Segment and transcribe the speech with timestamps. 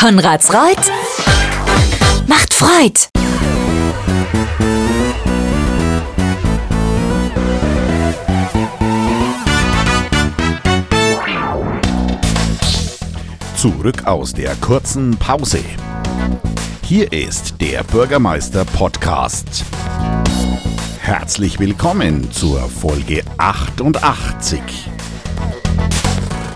[0.00, 0.78] Konrads Reut
[2.26, 3.10] macht Freud.
[13.56, 15.58] Zurück aus der kurzen Pause.
[16.86, 19.66] Hier ist der Bürgermeister Podcast.
[21.02, 24.62] Herzlich willkommen zur Folge 88.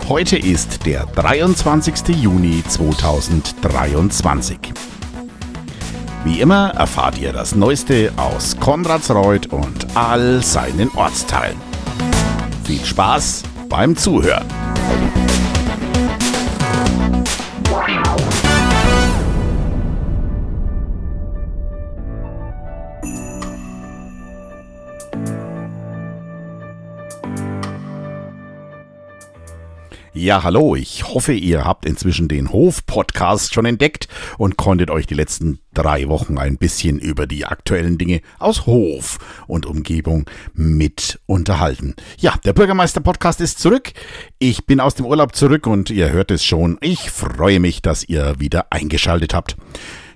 [0.07, 2.09] Heute ist der 23.
[2.21, 4.59] Juni 2023.
[6.23, 11.57] Wie immer erfahrt ihr das Neueste aus Konradsreuth und all seinen Ortsteilen.
[12.65, 14.64] Viel Spaß beim Zuhören.
[30.25, 34.07] Ja, hallo, ich hoffe, ihr habt inzwischen den Hof-Podcast schon entdeckt
[34.39, 39.19] und konntet euch die letzten drei Wochen ein bisschen über die aktuellen Dinge aus Hof
[39.45, 41.93] und Umgebung mit unterhalten.
[42.17, 43.93] Ja, der Bürgermeister-Podcast ist zurück.
[44.39, 46.79] Ich bin aus dem Urlaub zurück und ihr hört es schon.
[46.81, 49.55] Ich freue mich, dass ihr wieder eingeschaltet habt.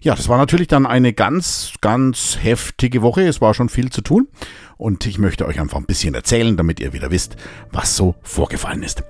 [0.01, 3.27] Ja, das war natürlich dann eine ganz, ganz heftige Woche.
[3.27, 4.27] Es war schon viel zu tun.
[4.75, 7.35] Und ich möchte euch einfach ein bisschen erzählen, damit ihr wieder wisst,
[7.71, 9.03] was so vorgefallen ist.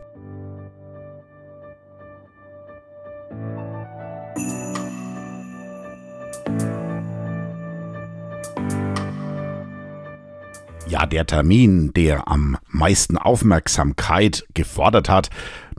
[10.89, 15.29] Ja, der Termin, der am meisten Aufmerksamkeit gefordert hat,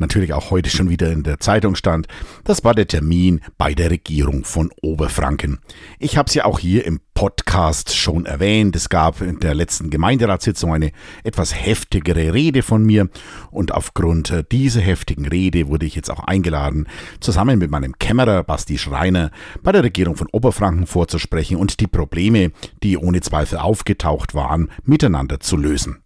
[0.00, 2.08] natürlich auch heute schon wieder in der Zeitung stand,
[2.44, 5.60] das war der Termin bei der Regierung von Oberfranken.
[5.98, 8.74] Ich habe es ja auch hier im Podcast schon erwähnt.
[8.76, 10.90] Es gab in der letzten Gemeinderatssitzung eine
[11.22, 13.10] etwas heftigere Rede von mir
[13.50, 16.86] und aufgrund dieser heftigen Rede wurde ich jetzt auch eingeladen,
[17.20, 19.30] zusammen mit meinem Kämmerer Basti Schreiner
[19.62, 25.40] bei der Regierung von Oberfranken vorzusprechen und die Probleme, die ohne Zweifel aufgetaucht waren, miteinander
[25.40, 26.02] zu lösen.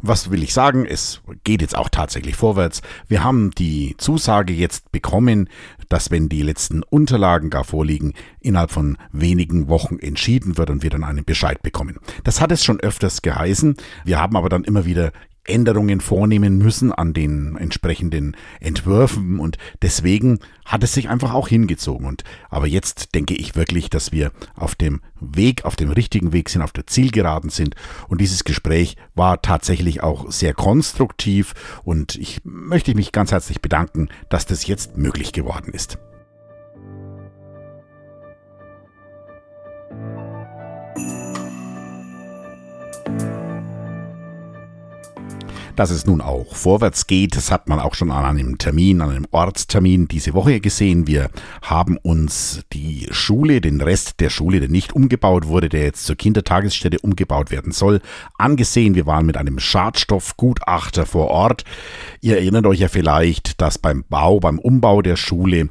[0.00, 0.86] Was will ich sagen?
[0.86, 2.82] Es geht jetzt auch tatsächlich vorwärts.
[3.08, 5.48] Wir haben die Zusage jetzt bekommen,
[5.88, 10.90] dass wenn die letzten Unterlagen gar vorliegen, innerhalb von wenigen Wochen entschieden wird und wir
[10.90, 11.98] dann einen Bescheid bekommen.
[12.24, 13.76] Das hat es schon öfters geheißen.
[14.04, 15.12] Wir haben aber dann immer wieder
[15.44, 19.38] Änderungen vornehmen müssen an den entsprechenden Entwürfen.
[19.38, 22.06] Und deswegen hat es sich einfach auch hingezogen.
[22.06, 26.48] Und aber jetzt denke ich wirklich, dass wir auf dem Weg, auf dem richtigen Weg
[26.48, 27.74] sind, auf der Zielgeraden sind.
[28.08, 31.54] Und dieses Gespräch war tatsächlich auch sehr konstruktiv.
[31.84, 35.98] Und ich möchte mich ganz herzlich bedanken, dass das jetzt möglich geworden ist.
[45.76, 49.10] Dass es nun auch vorwärts geht, das hat man auch schon an einem Termin, an
[49.10, 51.08] einem Ortstermin diese Woche gesehen.
[51.08, 51.30] Wir
[51.62, 56.14] haben uns die Schule, den Rest der Schule, der nicht umgebaut wurde, der jetzt zur
[56.14, 58.00] Kindertagesstätte umgebaut werden soll,
[58.38, 58.94] angesehen.
[58.94, 61.64] Wir waren mit einem Schadstoffgutachter vor Ort.
[62.20, 65.70] Ihr erinnert euch ja vielleicht, dass beim Bau, beim Umbau der Schule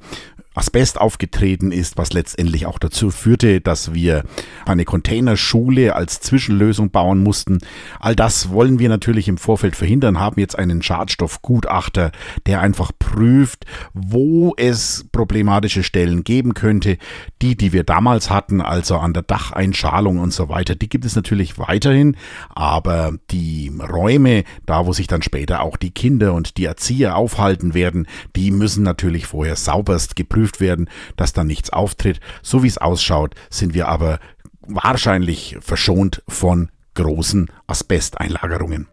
[0.53, 4.23] Asbest aufgetreten ist, was letztendlich auch dazu führte, dass wir
[4.65, 7.59] eine Containerschule als Zwischenlösung bauen mussten.
[7.99, 12.11] All das wollen wir natürlich im Vorfeld verhindern, haben jetzt einen Schadstoffgutachter,
[12.45, 16.97] der einfach prüft, wo es problematische Stellen geben könnte.
[17.41, 21.15] Die, die wir damals hatten, also an der Dacheinschalung und so weiter, die gibt es
[21.15, 22.15] natürlich weiterhin,
[22.49, 27.73] aber die Räume, da wo sich dann später auch die Kinder und die Erzieher aufhalten
[27.73, 32.19] werden, die müssen natürlich vorher sauberst geprüft geprüft werden, dass da nichts auftritt.
[32.41, 34.19] So wie es ausschaut, sind wir aber
[34.67, 38.92] wahrscheinlich verschont von großen Asbesteinlagerungen.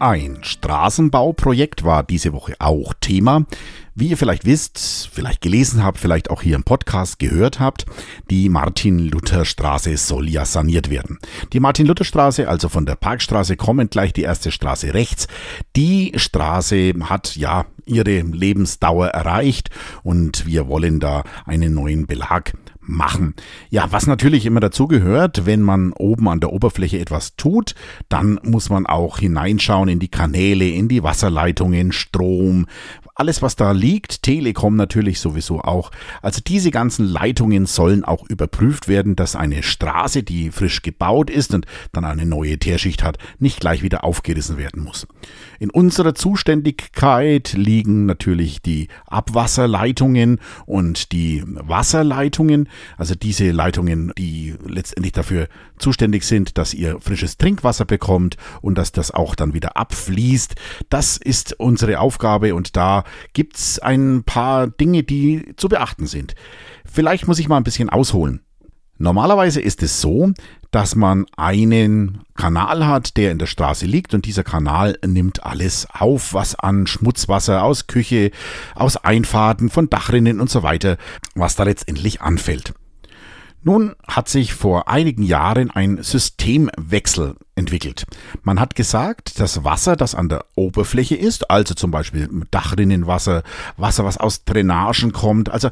[0.00, 3.46] Ein Straßenbauprojekt war diese Woche auch Thema.
[3.96, 7.84] Wie ihr vielleicht wisst, vielleicht gelesen habt, vielleicht auch hier im Podcast gehört habt,
[8.30, 11.18] die Martin-Luther-Straße soll ja saniert werden.
[11.52, 15.26] Die Martin-Luther-Straße, also von der Parkstraße kommend gleich die erste Straße rechts,
[15.74, 19.70] die Straße hat ja ihre Lebensdauer erreicht
[20.04, 22.52] und wir wollen da einen neuen Belag
[22.88, 23.34] machen.
[23.70, 27.74] Ja, was natürlich immer dazu gehört, wenn man oben an der Oberfläche etwas tut,
[28.08, 32.66] dann muss man auch hineinschauen in die Kanäle, in die Wasserleitungen, Strom,
[33.18, 35.90] alles, was da liegt, Telekom natürlich sowieso auch.
[36.22, 41.52] Also diese ganzen Leitungen sollen auch überprüft werden, dass eine Straße, die frisch gebaut ist
[41.52, 45.08] und dann eine neue Teerschicht hat, nicht gleich wieder aufgerissen werden muss.
[45.58, 52.68] In unserer Zuständigkeit liegen natürlich die Abwasserleitungen und die Wasserleitungen,
[52.98, 55.48] also diese Leitungen, die letztendlich dafür
[55.78, 60.54] zuständig sind, dass ihr frisches Trinkwasser bekommt und dass das auch dann wieder abfließt.
[60.88, 66.34] Das ist unsere Aufgabe und da gibt es ein paar Dinge, die zu beachten sind.
[66.84, 68.40] Vielleicht muss ich mal ein bisschen ausholen.
[68.98, 70.32] Normalerweise ist es so,
[70.72, 75.86] dass man einen Kanal hat, der in der Straße liegt und dieser Kanal nimmt alles
[75.90, 78.32] auf, was an Schmutzwasser aus Küche,
[78.74, 80.98] aus Einfahrten, von Dachrinnen und so weiter,
[81.34, 82.74] was da letztendlich anfällt.
[83.62, 88.06] Nun hat sich vor einigen Jahren ein Systemwechsel entwickelt.
[88.42, 93.42] Man hat gesagt, das Wasser, das an der Oberfläche ist, also zum Beispiel Dachrinnenwasser,
[93.76, 95.68] Wasser, was aus Drainagen kommt, also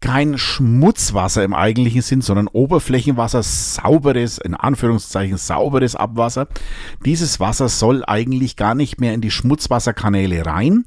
[0.00, 6.48] kein Schmutzwasser im eigentlichen Sinn, sondern Oberflächenwasser, sauberes, in Anführungszeichen sauberes Abwasser.
[7.04, 10.86] Dieses Wasser soll eigentlich gar nicht mehr in die Schmutzwasserkanäle rein,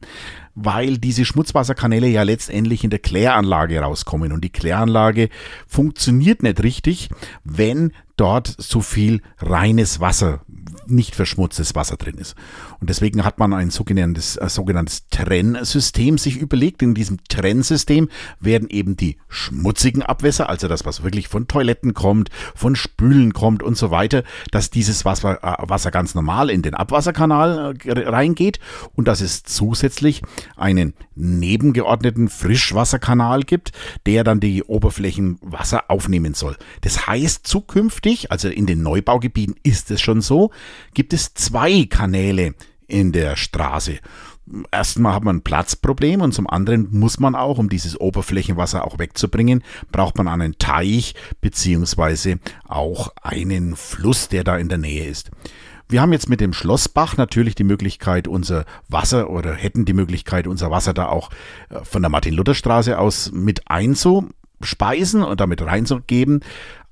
[0.56, 4.31] weil diese Schmutzwasserkanäle ja letztendlich in der Kläranlage rauskommen.
[4.31, 5.30] Und die Kläranlage
[5.68, 7.10] funktioniert nicht richtig,
[7.44, 10.42] wenn dort so viel reines Wasser,
[10.88, 12.36] nicht verschmutztes Wasser drin ist.
[12.80, 16.81] Und deswegen hat man ein sogenanntes, äh, sogenanntes Trennsystem sich überlegt.
[16.81, 22.30] In diesem Trennsystem werden eben die schmutzigen Abwässer, also das, was wirklich von Toiletten kommt,
[22.56, 26.75] von Spülen kommt und so weiter, dass dieses Wasser, äh, Wasser ganz normal in den
[26.75, 28.59] Abwasserkanal äh, reingeht
[28.94, 30.21] und dass es zusätzlich
[30.56, 33.71] einen nebengeordneten Frischwasserkanal gibt,
[34.06, 36.57] der dann die Oberflächenwasser aufnehmen soll.
[36.81, 40.52] Das heißt, zukünftig, also in den Neubaugebieten ist es schon so,
[40.94, 42.56] gibt es zwei Kanäle
[42.88, 44.00] in der Straße.
[44.72, 49.00] Erstmal hat man ein Platzproblem und zum anderen muss man auch, um dieses Oberflächenwasser auch
[49.00, 55.32] wegzubringen, braucht man einen Teich beziehungsweise auch einen Fluss, der da in der Nähe ist.
[55.90, 60.48] Wir haben jetzt mit dem Schlossbach natürlich die Möglichkeit, unser Wasser oder hätten die Möglichkeit,
[60.48, 61.30] unser Wasser da auch
[61.70, 66.42] äh, von der Martin-Luther-Straße aus mit einzuspeisen und damit reinzugeben.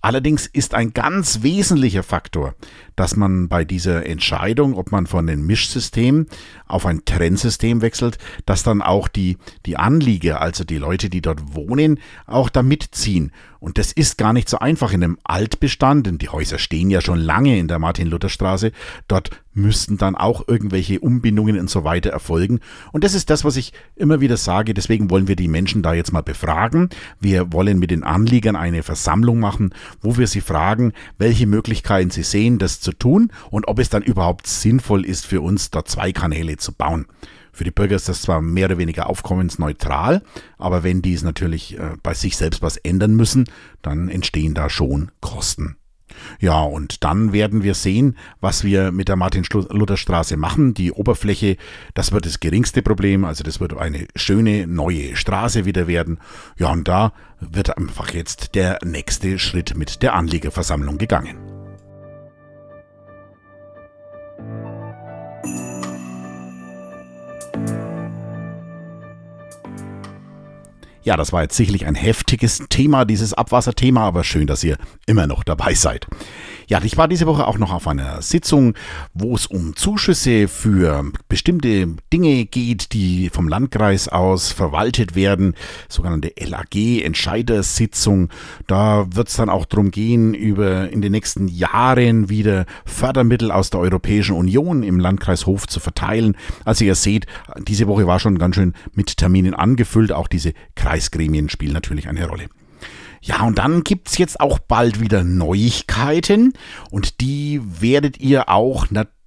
[0.01, 2.55] Allerdings ist ein ganz wesentlicher Faktor,
[3.01, 6.27] dass man bei dieser Entscheidung, ob man von dem Mischsystem
[6.67, 11.55] auf ein Trennsystem wechselt, dass dann auch die, die Anlieger, also die Leute, die dort
[11.55, 13.31] wohnen, auch da mitziehen.
[13.61, 16.99] Und das ist gar nicht so einfach in einem Altbestand, denn die Häuser stehen ja
[16.99, 18.71] schon lange in der Martin-Luther-Straße.
[19.07, 22.59] Dort müssten dann auch irgendwelche Umbindungen und so weiter erfolgen.
[22.91, 24.73] Und das ist das, was ich immer wieder sage.
[24.73, 26.89] Deswegen wollen wir die Menschen da jetzt mal befragen.
[27.19, 32.23] Wir wollen mit den Anliegern eine Versammlung machen, wo wir sie fragen, welche Möglichkeiten sie
[32.23, 36.11] sehen, das zu tun und ob es dann überhaupt sinnvoll ist für uns, da zwei
[36.11, 37.05] Kanäle zu bauen.
[37.53, 40.23] Für die Bürger ist das zwar mehr oder weniger aufkommensneutral,
[40.57, 43.49] aber wenn die es natürlich äh, bei sich selbst was ändern müssen,
[43.81, 45.75] dann entstehen da schon Kosten.
[46.39, 50.73] Ja, und dann werden wir sehen, was wir mit der Martin-Luther-Straße machen.
[50.73, 51.57] Die Oberfläche,
[51.93, 53.25] das wird das geringste Problem.
[53.25, 56.19] Also das wird eine schöne neue Straße wieder werden.
[56.57, 61.50] Ja, und da wird einfach jetzt der nächste Schritt mit der Anliegerversammlung gegangen.
[71.03, 74.77] Ja, das war jetzt sicherlich ein heftiges Thema, dieses Abwasserthema, aber schön, dass ihr
[75.07, 76.07] immer noch dabei seid.
[76.67, 78.75] Ja, ich war diese Woche auch noch auf einer Sitzung,
[79.13, 85.55] wo es um Zuschüsse für bestimmte Dinge geht, die vom Landkreis aus verwaltet werden,
[85.89, 88.29] sogenannte LAG-Entscheidersitzung.
[88.67, 93.69] Da wird es dann auch darum gehen, über in den nächsten Jahren wieder Fördermittel aus
[93.69, 96.35] der Europäischen Union im Landkreis Hof zu verteilen.
[96.65, 97.25] Also ihr seht,
[97.57, 100.11] diese Woche war schon ganz schön mit Terminen angefüllt.
[100.11, 102.47] Auch diese Kreisgremien spielen natürlich eine Rolle.
[103.21, 106.53] Ja, und dann gibt's jetzt auch bald wieder Neuigkeiten
[106.89, 109.20] und die werdet ihr auch natürlich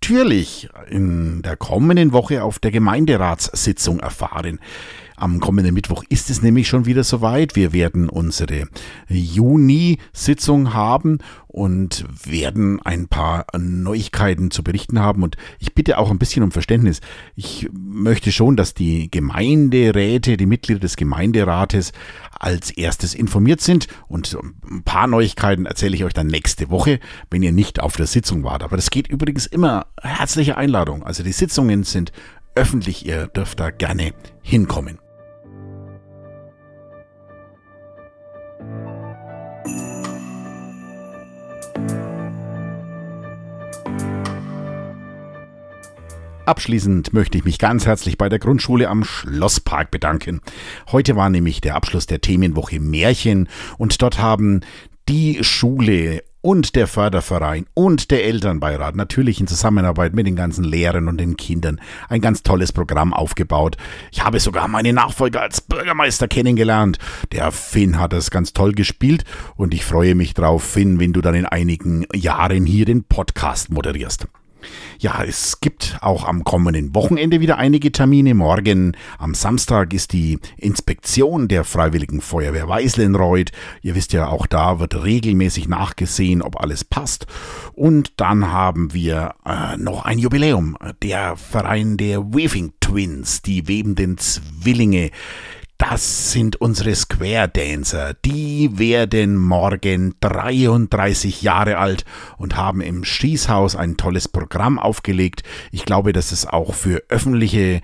[0.89, 4.61] in der kommenden Woche auf der Gemeinderatssitzung erfahren.
[5.17, 7.55] Am kommenden Mittwoch ist es nämlich schon wieder soweit.
[7.55, 8.67] Wir werden unsere
[9.09, 15.23] Juni-Sitzung haben und werden ein paar Neuigkeiten zu berichten haben.
[15.23, 17.01] Und ich bitte auch ein bisschen um Verständnis.
[17.37, 21.93] Ich möchte schon, dass die Gemeinderäte, die Mitglieder des Gemeinderates
[22.33, 23.87] als erstes informiert sind.
[24.09, 24.37] Und
[24.69, 26.99] ein paar Neuigkeiten erzähle ich euch dann nächste Woche,
[27.31, 28.65] wenn ihr nicht auf der Sitzung wart.
[28.65, 31.03] Aber das geht übrigens immer herzliche Einladung.
[31.03, 32.13] Also die Sitzungen sind
[32.55, 33.07] öffentlich.
[33.07, 34.99] Ihr dürft da gerne hinkommen.
[46.47, 50.43] Abschließend möchte ich mich ganz herzlich bei der Grundschule am Schlosspark bedanken.
[50.93, 53.49] Heute war nämlich der Abschluss der Themenwoche Märchen
[53.79, 54.61] und dort haben
[55.09, 61.09] die Schule und der Förderverein und der Elternbeirat natürlich in Zusammenarbeit mit den ganzen Lehrern
[61.09, 63.79] und den Kindern ein ganz tolles Programm aufgebaut.
[64.13, 66.99] Ich habe sogar meinen Nachfolger als Bürgermeister kennengelernt.
[67.33, 69.25] Der Finn hat das ganz toll gespielt
[69.57, 73.71] und ich freue mich drauf, Finn, wenn du dann in einigen Jahren hier den Podcast
[73.71, 74.27] moderierst.
[74.99, 78.35] Ja, es gibt auch am kommenden Wochenende wieder einige Termine.
[78.35, 83.53] Morgen am Samstag ist die Inspektion der Freiwilligen Feuerwehr Weißlenreuth.
[83.83, 87.27] Ihr wisst ja, auch da wird regelmäßig nachgesehen, ob alles passt.
[87.73, 90.77] Und dann haben wir äh, noch ein Jubiläum.
[91.03, 95.11] Der Verein der Weaving Twins, die webenden Zwillinge.
[95.77, 98.15] Das sind unsere Square Dancer.
[98.25, 102.05] Die werden morgen 33 Jahre alt
[102.39, 105.43] und haben im Schießhaus ein tolles Programm aufgelegt.
[105.73, 107.81] Ich glaube, dass es auch für öffentliche,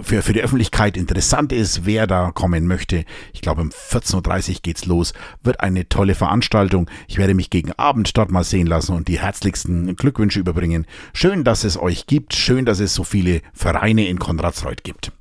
[0.00, 3.04] für, für die Öffentlichkeit interessant ist, wer da kommen möchte.
[3.34, 5.12] Ich glaube, um 14.30 Uhr geht's los.
[5.42, 6.90] Wird eine tolle Veranstaltung.
[7.08, 10.86] Ich werde mich gegen Abend dort mal sehen lassen und die herzlichsten Glückwünsche überbringen.
[11.12, 12.34] Schön, dass es euch gibt.
[12.34, 15.12] Schön, dass es so viele Vereine in Konradsreuth gibt.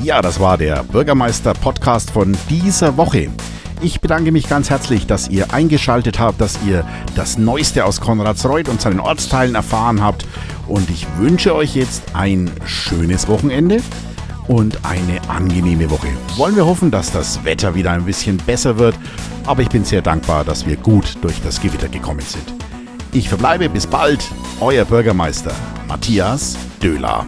[0.00, 3.30] Ja, das war der Bürgermeister-Podcast von dieser Woche.
[3.80, 6.86] Ich bedanke mich ganz herzlich, dass ihr eingeschaltet habt, dass ihr
[7.16, 10.24] das Neueste aus Konradsreuth und seinen Ortsteilen erfahren habt.
[10.68, 13.82] Und ich wünsche euch jetzt ein schönes Wochenende
[14.46, 16.08] und eine angenehme Woche.
[16.36, 18.94] Wollen wir hoffen, dass das Wetter wieder ein bisschen besser wird,
[19.46, 22.54] aber ich bin sehr dankbar, dass wir gut durch das Gewitter gekommen sind.
[23.12, 24.20] Ich verbleibe bis bald,
[24.60, 25.52] euer Bürgermeister
[25.88, 27.26] Matthias Döhler.